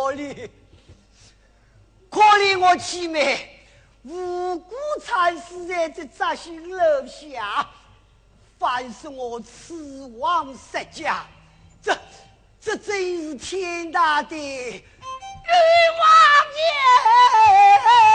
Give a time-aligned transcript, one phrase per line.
[0.00, 0.48] 可怜，
[2.08, 3.66] 可怜我妻妹
[4.02, 7.68] 无辜惨死在这扎心楼下，
[8.58, 11.26] 反是我此亡失家，
[11.82, 11.94] 这
[12.58, 14.82] 这真是天大的冤
[16.00, 16.10] 枉
[16.56, 18.09] 也！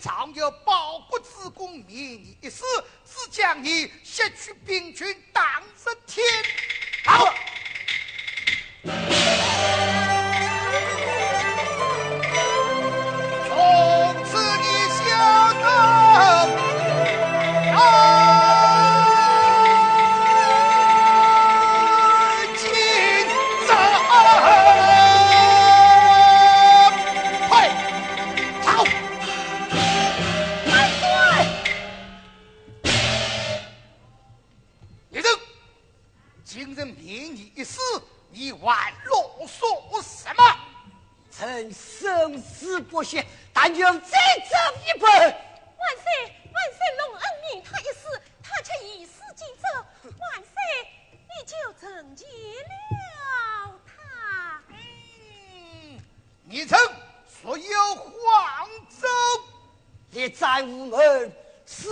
[0.00, 2.64] 常有报国之功，免你一世，
[3.04, 5.14] 只将你削去兵权，
[43.60, 45.10] 俺娘再争一本。
[45.10, 45.28] 万
[46.02, 48.08] 岁，万岁，隆恩命他一死，
[48.42, 49.68] 他却一死尽责。
[50.02, 50.54] 万岁，
[51.28, 54.62] 你就惩戒了他。
[56.44, 56.78] 你曾
[57.42, 58.66] 说有黄
[58.98, 59.06] 州，
[60.08, 61.30] 你再无门，
[61.66, 61.90] 死。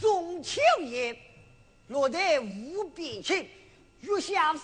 [0.00, 1.16] 中秋夜，
[1.88, 3.48] 落得无比情，
[4.00, 4.58] 月下笙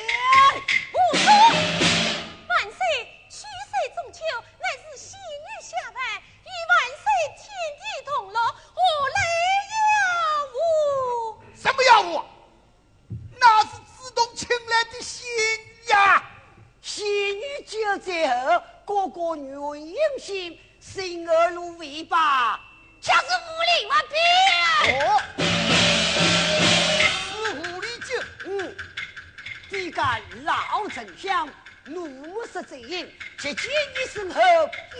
[30.45, 31.49] 老丞相
[31.85, 34.41] 怒视贼营，且见你身后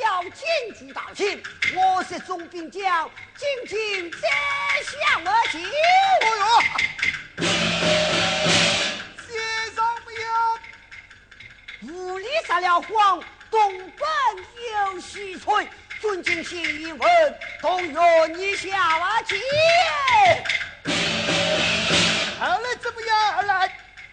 [0.03, 1.43] 要进军大清，
[1.75, 4.29] 我是总兵将，今天再
[4.83, 5.61] 向我请。
[5.61, 7.47] 哎呦，
[9.27, 9.35] 先
[9.75, 10.59] 生不要，
[11.83, 14.07] 无礼撒了谎，东奔
[14.93, 15.69] 又西退，
[16.01, 16.93] 尊敬先一，
[17.61, 19.23] 同愿你下我。
[19.27, 19.37] 这。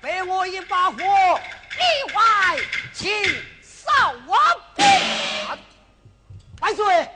[0.01, 2.57] 背我一把火，你坏
[2.91, 3.11] 情
[3.61, 4.35] 扫我
[4.75, 4.81] 骨。
[6.59, 7.07] 万岁，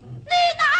[0.00, 0.73] 你。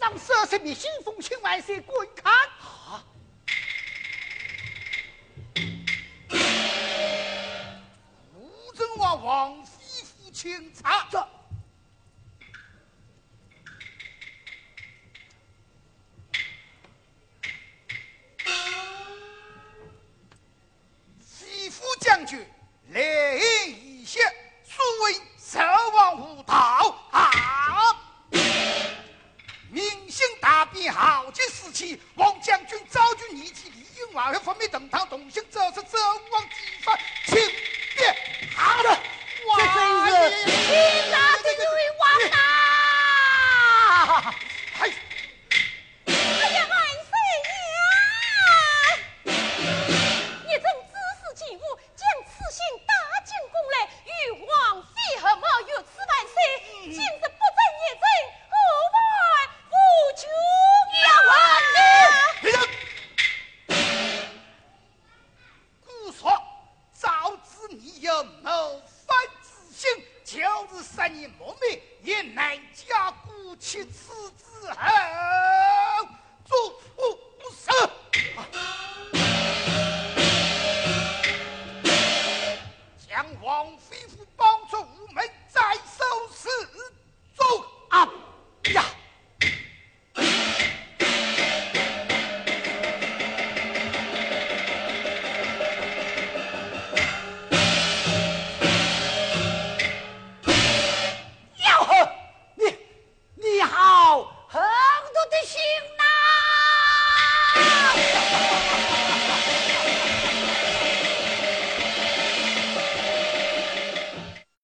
[0.00, 1.92] 就是杀你莫灭，也难加顾
[10.32, 10.82] 其此。